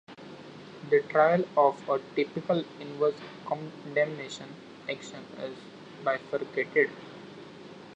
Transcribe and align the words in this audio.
The 0.89 1.01
trial 1.01 1.45
of 1.55 1.87
a 1.87 1.99
typical 2.15 2.63
inverse 2.79 3.13
condemnation 3.45 4.47
action 4.89 5.23
is 5.37 5.55
bifurcated. 6.03 6.89